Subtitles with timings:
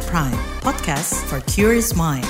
[0.00, 2.24] at Prime, podcast for curious mind.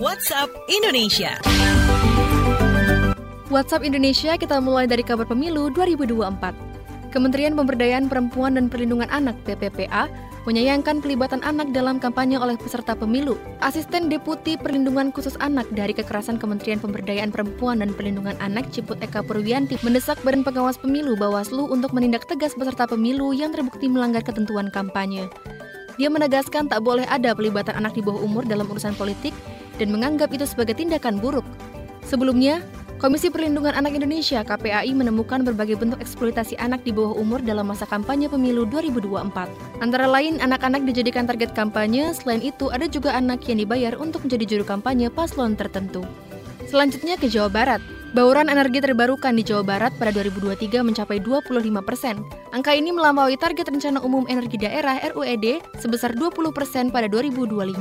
[0.00, 1.32] WhatsApp Indonesia.
[3.50, 6.69] WhatsApp Indonesia kita mulai dari kabar pemilu 2024.
[7.10, 10.06] Kementerian Pemberdayaan Perempuan dan Perlindungan Anak PPPA
[10.46, 13.34] menyayangkan pelibatan anak dalam kampanye oleh peserta pemilu.
[13.60, 19.26] Asisten Deputi Perlindungan Khusus Anak dari Kekerasan Kementerian Pemberdayaan Perempuan dan Perlindungan Anak Ciput Eka
[19.26, 24.70] Purwianti mendesak Badan Pengawas Pemilu Bawaslu untuk menindak tegas peserta pemilu yang terbukti melanggar ketentuan
[24.70, 25.26] kampanye.
[25.98, 29.34] Dia menegaskan tak boleh ada pelibatan anak di bawah umur dalam urusan politik
[29.82, 31.44] dan menganggap itu sebagai tindakan buruk.
[32.08, 32.64] Sebelumnya,
[33.00, 37.88] Komisi Perlindungan Anak Indonesia KPAI menemukan berbagai bentuk eksploitasi anak di bawah umur dalam masa
[37.88, 39.80] kampanye pemilu 2024.
[39.80, 44.44] Antara lain, anak-anak dijadikan target kampanye, selain itu ada juga anak yang dibayar untuk menjadi
[44.44, 46.04] juru kampanye paslon tertentu.
[46.68, 47.80] Selanjutnya ke Jawa Barat.
[48.10, 51.46] Bauran energi terbarukan di Jawa Barat pada 2023 mencapai 25
[51.78, 52.18] persen.
[52.50, 57.78] Angka ini melampaui target Rencana Umum Energi Daerah RUED sebesar 20 persen pada 2025.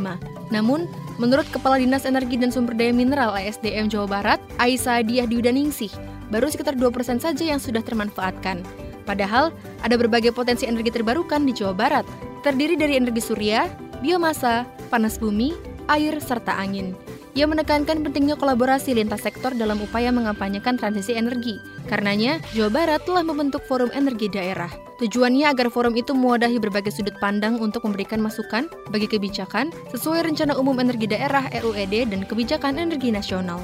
[0.54, 0.86] Namun,
[1.18, 5.90] menurut Kepala Dinas Energi dan Sumber Daya Mineral ASDM Jawa Barat, Aisyah Diah Diudaningsih,
[6.30, 8.62] baru sekitar 2 persen saja yang sudah termanfaatkan.
[9.10, 9.50] Padahal,
[9.82, 12.06] ada berbagai potensi energi terbarukan di Jawa Barat,
[12.46, 13.66] terdiri dari energi surya,
[14.06, 15.58] biomasa, panas bumi,
[15.90, 16.94] air, serta angin.
[17.38, 21.62] Ia menekankan pentingnya kolaborasi lintas sektor dalam upaya mengampanyekan transisi energi.
[21.86, 24.74] Karenanya, Jawa Barat telah membentuk Forum Energi Daerah.
[24.98, 30.58] Tujuannya agar forum itu mewadahi berbagai sudut pandang untuk memberikan masukan bagi kebijakan sesuai Rencana
[30.58, 33.64] Umum Energi Daerah RUED dan Kebijakan Energi Nasional.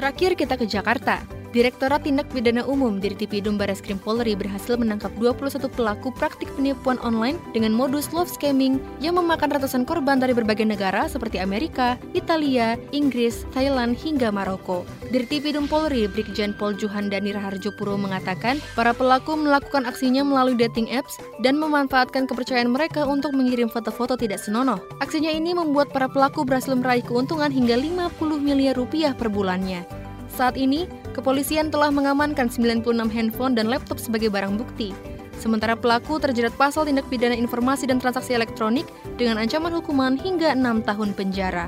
[0.00, 1.41] Terakhir kita ke Jakarta.
[1.52, 7.76] Direktorat Tindak Pidana Umum Dirtipidum Barreskrim Polri berhasil menangkap 21 pelaku praktik penipuan online dengan
[7.76, 13.92] modus love scamming yang memakan ratusan korban dari berbagai negara seperti Amerika, Italia, Inggris, Thailand,
[14.00, 14.88] hingga Maroko.
[15.12, 21.20] Dirtipidum Polri Brigjen Pol Juhandani Raharjo Puro mengatakan, para pelaku melakukan aksinya melalui dating apps
[21.44, 24.80] dan memanfaatkan kepercayaan mereka untuk mengirim foto-foto tidak senonoh.
[25.04, 29.84] Aksinya ini membuat para pelaku berhasil meraih keuntungan hingga 50 miliar rupiah per bulannya.
[30.32, 34.96] Saat ini, kepolisian telah mengamankan 96 handphone dan laptop sebagai barang bukti.
[35.36, 38.86] Sementara pelaku terjerat pasal tindak pidana informasi dan transaksi elektronik
[39.18, 41.66] dengan ancaman hukuman hingga 6 tahun penjara.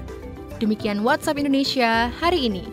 [0.62, 2.65] Demikian WhatsApp Indonesia hari ini.